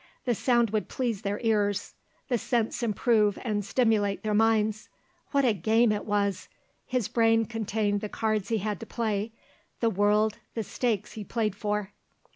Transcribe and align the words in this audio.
The 0.25 0.33
sound 0.33 0.71
would 0.71 0.87
please 0.89 1.21
their 1.21 1.39
ears, 1.43 1.93
the 2.27 2.39
sense 2.39 2.81
improve 2.81 3.37
and 3.43 3.63
stimulate 3.63 4.23
their 4.23 4.33
minds. 4.33 4.89
What 5.29 5.45
a 5.45 5.53
game 5.53 5.91
it 5.91 6.05
was! 6.05 6.49
His 6.87 7.07
brain 7.07 7.45
contained 7.45 8.01
the 8.01 8.09
cards 8.09 8.49
he 8.49 8.57
had 8.57 8.79
to 8.79 8.87
play, 8.87 9.31
the 9.79 9.91
world 9.91 10.39
the 10.55 10.63
stakes 10.63 11.11
he 11.11 11.23
played 11.23 11.55
for. 11.55 11.91